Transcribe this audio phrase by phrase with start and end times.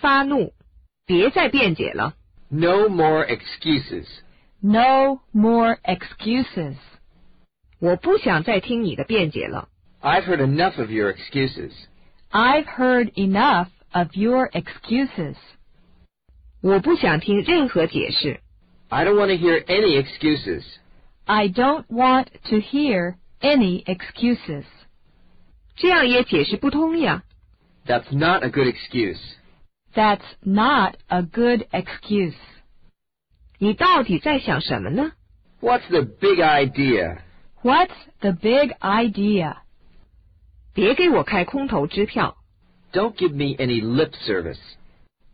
[0.00, 0.52] 发怒，
[1.06, 2.14] 别再辩解了。
[2.48, 4.06] No more excuses.
[4.60, 6.76] No more excuses.
[7.78, 9.68] 我不想再听你的辩解了。
[10.00, 11.72] I've heard enough of your excuses.
[12.30, 15.36] I've heard enough of your excuses.
[16.60, 18.40] 我不想听任何解释。
[18.88, 20.62] I don't want to hear any excuses.
[21.24, 24.64] I don't want to hear any excuses.
[25.76, 27.24] 这样也解释不通呀。
[27.86, 29.18] That's not a good excuse.
[29.96, 32.34] That's not a good excuse.
[33.58, 35.12] 你到底在想什么呢？
[35.60, 37.18] What's the big idea?
[37.62, 39.58] What's the big idea?
[40.72, 42.38] 别给我开空头支票。
[42.92, 44.58] Don't give me any lip service.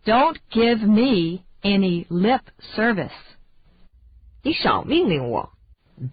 [0.05, 2.43] Don't give me any lip
[2.75, 3.11] service.
[4.43, 5.53] 你少命令我。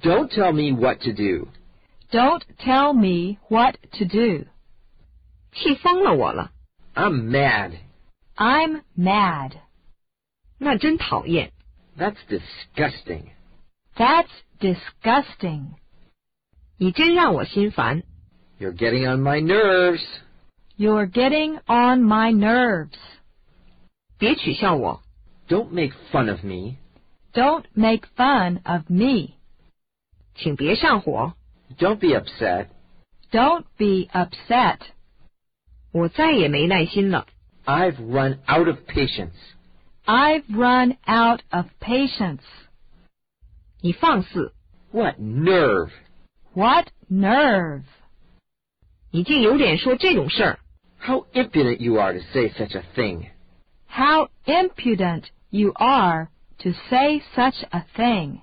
[0.02, 1.50] Don't tell me what to do.
[2.12, 4.46] Don't tell me what to do.
[5.52, 6.52] 气疯了我了。
[6.94, 7.74] I'm mad.
[8.40, 9.54] I'm mad.
[10.58, 11.52] 那真讨厌。
[11.98, 13.30] That's disgusting.
[13.96, 15.76] That's disgusting.
[16.78, 18.04] 你真让我心烦。
[18.60, 20.06] You're getting on my nerves.
[20.78, 22.98] You're getting on my nerves.
[24.18, 25.02] 别取笑我。
[25.48, 26.78] Don't make fun of me.
[27.34, 29.36] Don't make fun of me.
[30.36, 31.34] 请别上火。
[31.78, 32.68] Don't be upset.
[33.32, 34.80] Don't be upset.
[35.92, 37.28] 我再也没耐心了。
[37.70, 39.36] I've run out of patience.
[40.08, 42.44] I've run out of patience.
[43.82, 44.54] 你放肆！
[44.92, 45.90] What nerve!
[46.54, 47.84] What nerve!
[49.12, 50.60] 你竟有脸说这种事儿！
[51.00, 53.30] How impudent you are to say such a thing.
[53.88, 58.42] How impudent you are to say such a thing.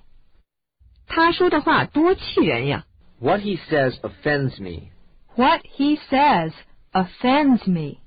[1.07, 2.85] 他说的话多气人呀！
[3.19, 4.91] What he says offends me.
[5.35, 6.53] What he says
[6.91, 7.99] offends me.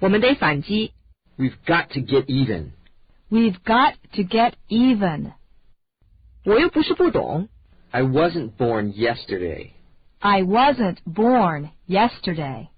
[0.00, 0.92] 我们得反击。
[1.38, 2.72] We've got to get even.
[3.30, 5.32] We've got to get even.
[6.44, 7.48] 我又不是不懂。
[7.90, 9.70] I wasn't born yesterday.
[10.18, 12.68] I wasn't born yesterday.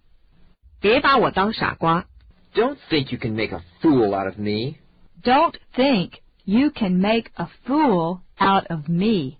[0.81, 2.07] 别把我当傻瓜。
[2.55, 4.77] Don't think you can make a fool out of me.
[5.23, 9.39] Don't think you can make a fool out of me.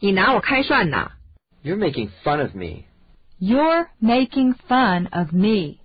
[0.00, 1.12] 你拿我开涮呐！
[1.64, 2.84] You're making fun of me.
[3.40, 5.78] You're making fun of me.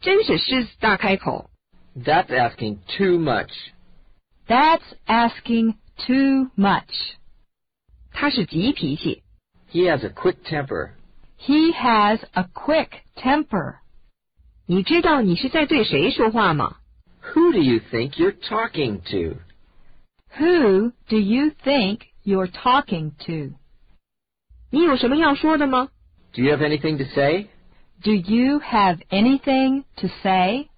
[0.00, 1.50] 真是狮子大开口。
[1.96, 3.52] That's asking too much.
[4.46, 7.14] That's asking too much.
[8.12, 9.22] 他是急脾气。
[9.70, 10.90] He has a quick temper.
[11.38, 13.76] He has a quick temper.
[14.66, 16.76] 你知道你是在对谁说话吗？
[17.22, 19.38] Who do you think you're talking to?
[20.38, 23.56] Who do you think you're talking to?
[24.70, 25.88] 你有什么要说的吗？
[26.32, 27.48] Do you have anything to say?
[28.02, 30.68] Do you have anything to say?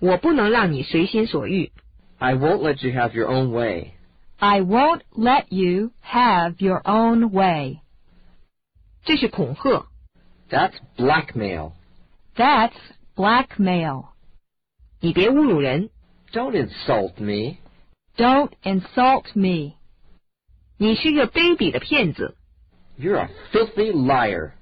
[0.00, 1.72] 我不能让你随心所欲。
[2.18, 3.94] I won't let you have your own way.
[4.38, 7.80] I won't let you have your own way.
[9.04, 9.86] 这是恐吓。
[10.48, 11.72] That's blackmail.
[12.36, 12.76] That's
[13.16, 14.06] blackmail.
[15.00, 15.90] 你别侮辱人。
[16.32, 17.56] Don't insult me.
[18.16, 19.74] Don't insult me.
[20.76, 22.36] 你是个卑鄙的骗子。
[22.98, 24.52] You're a filthy liar.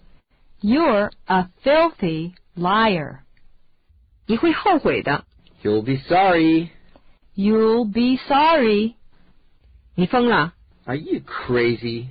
[0.61, 3.19] You're a filthy liar.
[4.27, 5.25] 你会后悔的。
[5.63, 6.71] You'll be sorry.
[7.35, 8.95] You'll be sorry.
[9.95, 10.55] 你疯了？
[10.85, 12.09] Are you crazy?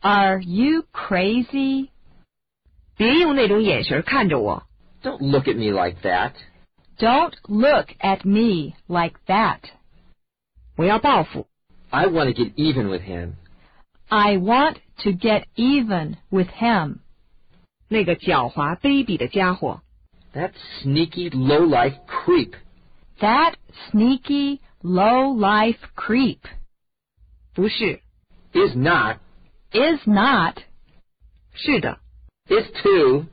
[0.00, 1.88] Are you crazy?
[2.96, 4.64] 别用那种眼神看着我。
[5.02, 6.32] Don't look at me like that.
[6.98, 9.60] Don't look at me like that.
[10.76, 11.46] 我要报复。
[11.90, 13.34] I want to get even with him.
[14.08, 17.00] I want to get even with him.
[17.88, 19.82] 那个狡猾卑鄙的家伙。
[20.34, 20.52] That
[20.82, 22.54] sneaky lowlife creep.
[23.20, 23.54] That
[23.90, 26.40] sneaky, low-life creep
[27.54, 28.00] 不是，
[28.52, 29.18] Is not.
[29.72, 30.56] is not,
[31.54, 32.00] 是的，
[32.48, 33.26] Is to.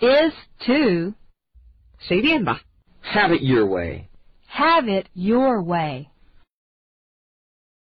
[0.00, 0.34] is
[0.66, 1.14] to,
[1.98, 2.60] 随便吧。
[3.04, 4.08] Have it your way.
[4.48, 6.08] have it your way.